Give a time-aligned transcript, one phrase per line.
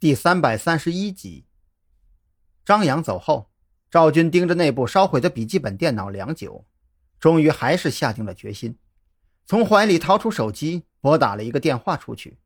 [0.00, 1.44] 第三百三十一集。
[2.64, 3.50] 张扬走后，
[3.90, 6.64] 赵军盯着那部烧毁的笔记本电脑良久，
[7.18, 8.78] 终于还是下定了决心，
[9.44, 12.38] 从怀里掏出手机，拨打了一个电话出去。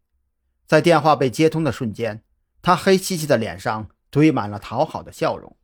[0.65, 2.23] 在电话被接通的瞬间，
[2.63, 5.55] 他黑漆漆的脸上堆满了讨好的笑容。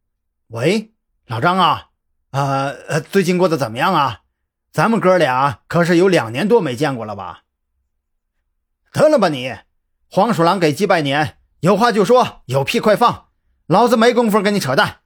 [0.48, 0.92] “喂，
[1.24, 1.88] 老张啊，
[2.32, 4.24] 呃，最近过得怎么样啊？
[4.70, 7.44] 咱们哥俩可是有两年多没见过了吧？”
[8.92, 9.56] 得了吧你！
[10.10, 13.30] 黄鼠狼给鸡拜年，有话就说，有屁快放，
[13.66, 15.00] 老子没工夫跟你扯淡。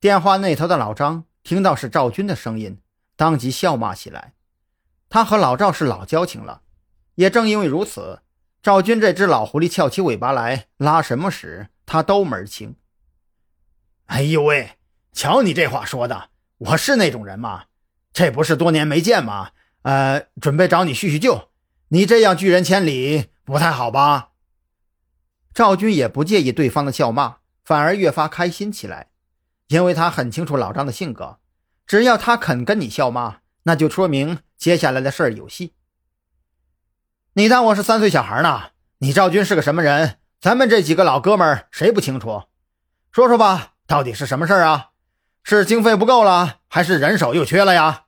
[0.00, 2.80] 电话那头的老张听到是赵军的声音，
[3.14, 4.32] 当即笑骂起来。
[5.10, 6.62] 他和老赵是老交情了，
[7.16, 8.22] 也正因为如此，
[8.62, 12.76] 赵军这只老狐狸翘起尾巴来拉什么屎，他都门清。
[14.06, 14.78] 哎呦喂，
[15.12, 17.64] 瞧你这话说的，我是那种人吗？
[18.14, 19.50] 这不是多年没见吗？
[19.82, 21.50] 呃，准备找你叙叙旧。
[21.88, 24.27] 你这样拒人千里不太好吧？
[25.58, 29.08] 赵军也不介意对方的笑骂，反而越发开心起来，
[29.66, 31.40] 因为他很清楚老张的性格，
[31.84, 35.74] 只要他肯跟你笑骂，那就说明接下来的事儿有戏。
[37.32, 38.70] 你当我是三岁小孩呢？
[38.98, 40.20] 你赵军是个什么人？
[40.40, 42.44] 咱们这几个老哥们儿谁不清楚？
[43.10, 44.90] 说说吧，到底是什么事儿啊？
[45.42, 48.04] 是经费不够了，还是人手又缺了呀？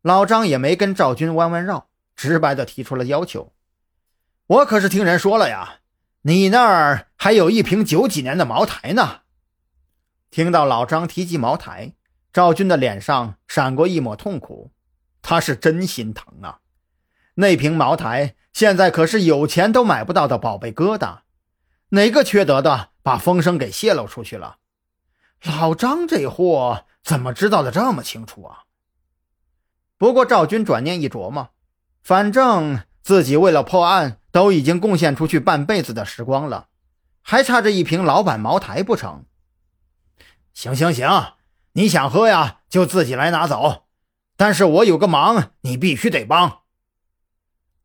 [0.00, 1.86] 老张也没跟赵军弯弯绕。
[2.16, 3.52] 直白的提出了要求，
[4.48, 5.78] 我可是听人说了呀，
[6.22, 9.20] 你那儿还有一瓶九几年的茅台呢。
[10.30, 11.94] 听到老张提及茅台，
[12.32, 14.72] 赵军的脸上闪过一抹痛苦，
[15.20, 16.60] 他是真心疼啊。
[17.34, 21.20] 那瓶茅台现在可是有钱都买不到的宝贝疙瘩，
[21.90, 24.58] 哪个缺德的把风声给泄露出去了？
[25.42, 28.64] 老张这货怎么知道的这么清楚啊？
[29.98, 31.50] 不过赵军转念一琢磨。
[32.02, 36.68] 反正自己为了破案都已经贡献出去半辈子的时光了，
[37.20, 39.26] 还差这一瓶老板茅台不成？
[40.52, 41.34] 行行行，
[41.72, 43.84] 你想喝呀就自己来拿走，
[44.36, 46.62] 但是我有个忙你必须得帮。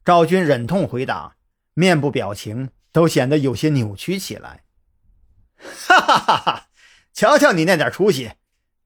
[0.04, 1.36] 赵军忍痛回答，
[1.74, 4.64] 面部表情都显得有些扭曲起来。
[5.58, 6.68] 哈哈哈哈！
[7.14, 8.32] 瞧瞧你那点出息，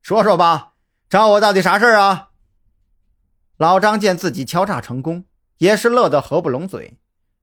[0.01, 0.73] 说说吧，
[1.09, 2.29] 找我到底啥事儿啊？
[3.57, 5.25] 老张见自己敲诈成功，
[5.57, 6.97] 也是乐得合不拢嘴。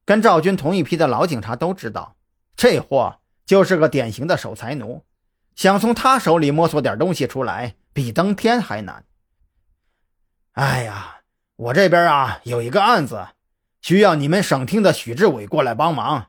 [0.09, 2.17] 跟赵军同一批的老警察都知道，
[2.57, 5.05] 这货就是个典型的守财奴，
[5.55, 9.05] 想从他手里摸索点东西出来，比登天还难。
[10.53, 11.19] 哎呀，
[11.57, 13.29] 我这边啊有一个案子，
[13.83, 16.29] 需要你们省厅的许志伟过来帮忙。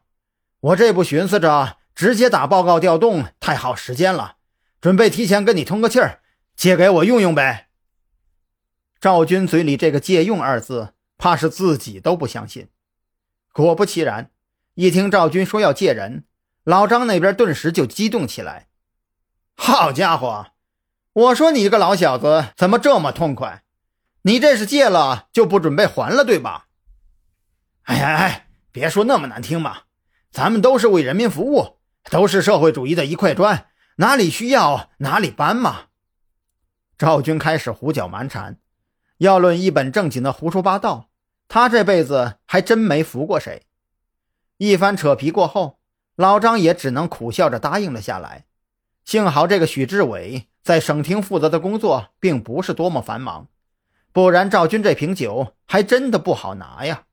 [0.59, 4.35] 我这不寻思着直接打报告调动，太耗时间了，
[4.81, 6.19] 准备提前跟你通个气儿，
[6.53, 7.69] 借给我用用呗。
[9.00, 12.68] 赵军嘴里这个“借用”二字，怕是自己都不相信。
[13.52, 14.32] 果不其然，
[14.76, 16.26] 一听赵军说要借人，
[16.64, 18.68] 老张那边顿时就激动起来。
[19.56, 20.48] 好家伙，
[21.14, 23.64] 我说你个老小子怎么这么痛快？
[24.22, 26.68] 你这是借了就不准备还了，对吧？
[27.84, 29.80] 哎哎哎，别说那么难听嘛，
[30.31, 31.80] 咱们都是为人民服务，
[32.10, 35.88] 都是社会主义的一块砖，哪里需要哪里搬嘛。
[36.98, 38.60] 赵军开始胡搅蛮缠。
[39.18, 41.09] 要论一本正经的胡说八道，
[41.50, 43.64] 他这辈子还真没服过谁。
[44.58, 45.80] 一番扯皮过后，
[46.16, 48.46] 老张也只能苦笑着答应了下来。
[49.04, 53.48] 幸好这个许志伟在省厅负责的工作并不是多么繁忙，
[54.12, 57.06] 不然赵军这瓶酒还真的不好拿呀。